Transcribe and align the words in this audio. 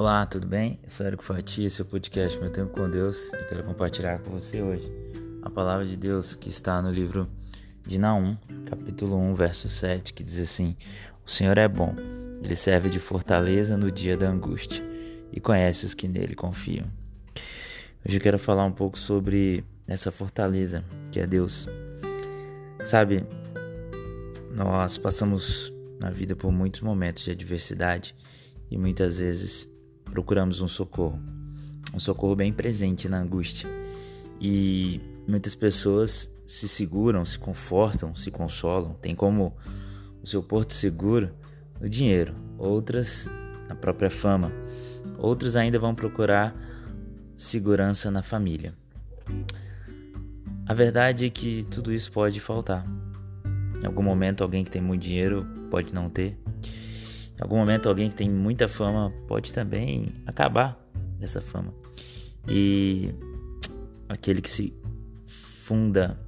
Olá, 0.00 0.24
tudo 0.24 0.46
bem? 0.46 0.80
Érico 0.98 1.22
Fatia, 1.22 1.66
esse 1.66 1.82
é 1.82 1.84
podcast 1.84 2.38
Meu 2.40 2.50
Tempo 2.50 2.72
com 2.72 2.88
Deus 2.88 3.30
e 3.34 3.44
quero 3.44 3.62
compartilhar 3.64 4.18
com 4.20 4.30
você 4.30 4.62
hoje 4.62 4.90
a 5.42 5.50
palavra 5.50 5.84
de 5.84 5.94
Deus 5.94 6.34
que 6.34 6.48
está 6.48 6.80
no 6.80 6.90
livro 6.90 7.28
de 7.86 7.98
Naum, 7.98 8.34
capítulo 8.64 9.18
1, 9.18 9.34
verso 9.34 9.68
7, 9.68 10.14
que 10.14 10.22
diz 10.22 10.38
assim: 10.38 10.74
O 11.22 11.30
Senhor 11.30 11.58
é 11.58 11.68
bom, 11.68 11.94
ele 12.42 12.56
serve 12.56 12.88
de 12.88 12.98
fortaleza 12.98 13.76
no 13.76 13.90
dia 13.92 14.16
da 14.16 14.26
angústia 14.26 14.82
e 15.30 15.38
conhece 15.38 15.84
os 15.84 15.92
que 15.92 16.08
nele 16.08 16.34
confiam. 16.34 16.86
Hoje 18.02 18.16
eu 18.16 18.22
quero 18.22 18.38
falar 18.38 18.64
um 18.64 18.72
pouco 18.72 18.98
sobre 18.98 19.62
essa 19.86 20.10
fortaleza 20.10 20.82
que 21.12 21.20
é 21.20 21.26
Deus. 21.26 21.68
Sabe, 22.86 23.26
nós 24.50 24.96
passamos 24.96 25.70
na 26.00 26.08
vida 26.08 26.34
por 26.34 26.50
muitos 26.50 26.80
momentos 26.80 27.22
de 27.22 27.32
adversidade 27.32 28.16
e 28.70 28.78
muitas 28.78 29.18
vezes 29.18 29.68
procuramos 30.10 30.60
um 30.60 30.68
socorro, 30.68 31.20
um 31.94 31.98
socorro 31.98 32.36
bem 32.36 32.52
presente 32.52 33.08
na 33.08 33.20
angústia. 33.20 33.68
E 34.40 35.00
muitas 35.26 35.54
pessoas 35.54 36.30
se 36.44 36.66
seguram, 36.66 37.24
se 37.24 37.38
confortam, 37.38 38.14
se 38.14 38.30
consolam, 38.30 38.94
tem 38.94 39.14
como 39.14 39.54
o 40.22 40.26
seu 40.26 40.42
porto 40.42 40.74
seguro 40.74 41.30
o 41.80 41.88
dinheiro, 41.88 42.34
outras 42.58 43.28
a 43.68 43.74
própria 43.74 44.10
fama, 44.10 44.52
outros 45.16 45.56
ainda 45.56 45.78
vão 45.78 45.94
procurar 45.94 46.54
segurança 47.34 48.10
na 48.10 48.22
família. 48.22 48.74
A 50.66 50.74
verdade 50.74 51.26
é 51.26 51.30
que 51.30 51.64
tudo 51.70 51.92
isso 51.92 52.12
pode 52.12 52.38
faltar. 52.38 52.84
Em 53.82 53.86
algum 53.86 54.02
momento, 54.02 54.42
alguém 54.42 54.62
que 54.62 54.70
tem 54.70 54.82
muito 54.82 55.02
dinheiro 55.02 55.46
pode 55.70 55.94
não 55.94 56.10
ter. 56.10 56.36
Em 57.40 57.42
algum 57.42 57.56
momento, 57.56 57.88
alguém 57.88 58.10
que 58.10 58.14
tem 58.14 58.28
muita 58.28 58.68
fama 58.68 59.10
pode 59.26 59.50
também 59.50 60.12
acabar 60.26 60.78
dessa 61.18 61.40
fama. 61.40 61.72
E 62.46 63.14
aquele 64.06 64.42
que 64.42 64.50
se 64.50 64.74
funda 65.64 66.20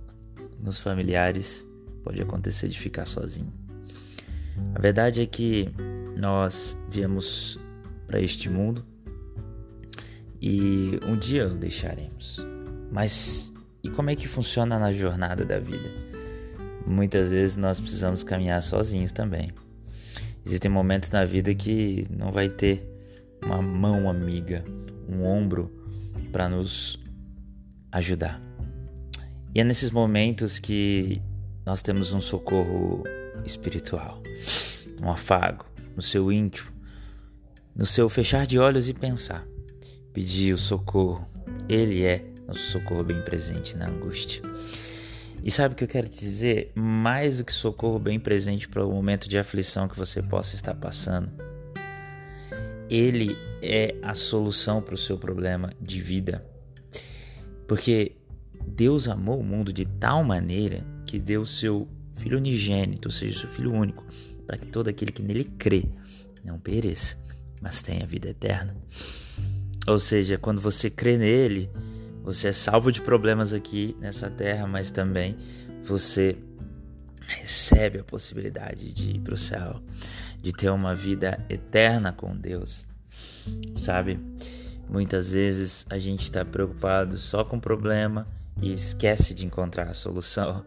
nos 0.58 0.80
familiares 0.80 1.66
pode 2.02 2.22
acontecer 2.22 2.66
de 2.68 2.78
ficar 2.78 3.04
sozinho. 3.04 3.52
A 4.74 4.80
verdade 4.80 5.20
é 5.20 5.26
que 5.26 5.68
nós 6.16 6.78
viemos 6.88 7.58
para 8.06 8.18
este 8.18 8.48
mundo 8.48 8.82
e 10.40 10.98
um 11.06 11.14
dia 11.14 11.46
o 11.46 11.58
deixaremos. 11.58 12.38
Mas 12.90 13.52
e 13.84 13.90
como 13.90 14.08
é 14.08 14.16
que 14.16 14.26
funciona 14.26 14.78
na 14.78 14.94
jornada 14.94 15.44
da 15.44 15.58
vida? 15.58 15.90
Muitas 16.86 17.30
vezes 17.30 17.58
nós 17.58 17.78
precisamos 17.78 18.24
caminhar 18.24 18.62
sozinhos 18.62 19.12
também. 19.12 19.52
Existem 20.44 20.70
momentos 20.70 21.10
na 21.10 21.24
vida 21.24 21.54
que 21.54 22.06
não 22.10 22.32
vai 22.32 22.48
ter 22.48 22.88
uma 23.44 23.60
mão 23.60 24.08
amiga, 24.08 24.64
um 25.08 25.24
ombro 25.24 25.70
para 26.30 26.48
nos 26.48 26.98
ajudar. 27.90 28.40
E 29.54 29.60
é 29.60 29.64
nesses 29.64 29.90
momentos 29.90 30.58
que 30.58 31.20
nós 31.64 31.82
temos 31.82 32.12
um 32.12 32.20
socorro 32.20 33.04
espiritual, 33.44 34.22
um 35.02 35.10
afago 35.10 35.64
no 35.94 36.02
seu 36.02 36.32
íntimo, 36.32 36.70
no 37.74 37.86
seu 37.86 38.08
fechar 38.08 38.46
de 38.46 38.58
olhos 38.58 38.88
e 38.88 38.94
pensar, 38.94 39.46
pedir 40.12 40.54
o 40.54 40.58
socorro. 40.58 41.28
Ele 41.68 42.02
é 42.04 42.24
nosso 42.46 42.60
socorro 42.60 43.04
bem 43.04 43.20
presente 43.22 43.76
na 43.76 43.88
angústia. 43.88 44.42
E 45.44 45.50
sabe 45.50 45.74
o 45.74 45.76
que 45.76 45.82
eu 45.82 45.88
quero 45.88 46.08
te 46.08 46.20
dizer? 46.20 46.70
Mais 46.74 47.38
do 47.38 47.44
que 47.44 47.52
socorro 47.52 47.98
bem 47.98 48.20
presente 48.20 48.68
para 48.68 48.86
o 48.86 48.92
momento 48.92 49.28
de 49.28 49.36
aflição 49.36 49.88
que 49.88 49.98
você 49.98 50.22
possa 50.22 50.54
estar 50.54 50.74
passando, 50.74 51.30
ele 52.88 53.36
é 53.60 53.96
a 54.02 54.14
solução 54.14 54.80
para 54.80 54.94
o 54.94 54.98
seu 54.98 55.18
problema 55.18 55.72
de 55.80 56.00
vida. 56.00 56.46
Porque 57.66 58.12
Deus 58.66 59.08
amou 59.08 59.40
o 59.40 59.44
mundo 59.44 59.72
de 59.72 59.84
tal 59.84 60.22
maneira 60.22 60.84
que 61.06 61.18
deu 61.18 61.42
o 61.42 61.46
seu 61.46 61.88
Filho 62.14 62.38
unigênito, 62.38 63.08
ou 63.08 63.12
seja, 63.12 63.40
seu 63.40 63.48
Filho 63.48 63.72
único, 63.72 64.04
para 64.46 64.56
que 64.58 64.66
todo 64.66 64.88
aquele 64.88 65.10
que 65.10 65.22
nele 65.22 65.44
crê 65.44 65.86
não 66.44 66.58
pereça, 66.58 67.16
mas 67.60 67.82
tenha 67.82 68.06
vida 68.06 68.28
eterna. 68.28 68.76
Ou 69.86 69.98
seja, 69.98 70.38
quando 70.38 70.60
você 70.60 70.88
crê 70.88 71.16
nele, 71.16 71.70
você 72.22 72.48
é 72.48 72.52
salvo 72.52 72.92
de 72.92 73.00
problemas 73.00 73.52
aqui 73.52 73.96
nessa 74.00 74.30
terra, 74.30 74.66
mas 74.66 74.90
também 74.90 75.36
você 75.82 76.36
recebe 77.26 77.98
a 77.98 78.04
possibilidade 78.04 78.92
de 78.92 79.16
ir 79.16 79.20
para 79.20 79.34
o 79.34 79.38
céu, 79.38 79.80
de 80.40 80.52
ter 80.52 80.70
uma 80.70 80.94
vida 80.94 81.44
eterna 81.48 82.12
com 82.12 82.36
Deus. 82.36 82.86
Sabe? 83.76 84.20
Muitas 84.88 85.32
vezes 85.32 85.84
a 85.90 85.98
gente 85.98 86.22
está 86.22 86.44
preocupado 86.44 87.18
só 87.18 87.44
com 87.44 87.56
o 87.56 87.60
problema 87.60 88.28
e 88.60 88.72
esquece 88.72 89.34
de 89.34 89.44
encontrar 89.44 89.88
a 89.88 89.94
solução. 89.94 90.64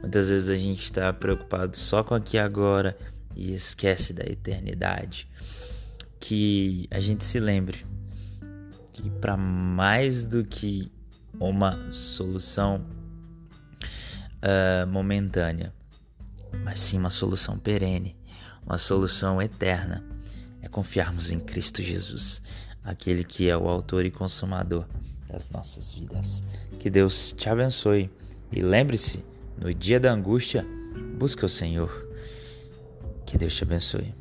Muitas 0.00 0.30
vezes 0.30 0.48
a 0.48 0.56
gente 0.56 0.84
está 0.84 1.12
preocupado 1.12 1.76
só 1.76 2.02
com 2.02 2.14
aqui 2.14 2.38
agora 2.38 2.96
e 3.34 3.54
esquece 3.54 4.14
da 4.14 4.24
eternidade. 4.24 5.28
Que 6.18 6.88
a 6.90 7.00
gente 7.00 7.24
se 7.24 7.38
lembre 7.38 7.84
que 8.96 9.10
para 9.10 9.36
mais 9.36 10.24
do 10.24 10.42
que 10.42 10.90
uma 11.38 11.90
solução 11.92 12.82
uh, 14.36 14.86
momentânea, 14.86 15.72
mas 16.64 16.80
sim 16.80 16.98
uma 16.98 17.10
solução 17.10 17.58
perene, 17.58 18.16
uma 18.64 18.78
solução 18.78 19.40
eterna, 19.40 20.02
é 20.62 20.68
confiarmos 20.68 21.30
em 21.30 21.38
Cristo 21.38 21.82
Jesus, 21.82 22.40
aquele 22.82 23.22
que 23.22 23.50
é 23.50 23.56
o 23.56 23.68
autor 23.68 24.06
e 24.06 24.10
consumador 24.10 24.86
das 25.28 25.50
nossas 25.50 25.92
vidas. 25.92 26.42
Que 26.80 26.88
Deus 26.88 27.32
te 27.32 27.50
abençoe 27.50 28.10
e 28.50 28.62
lembre-se, 28.62 29.22
no 29.58 29.72
dia 29.74 30.00
da 30.00 30.10
angústia, 30.10 30.66
busque 31.18 31.44
o 31.44 31.48
Senhor. 31.48 32.06
Que 33.26 33.36
Deus 33.36 33.54
te 33.54 33.62
abençoe. 33.62 34.14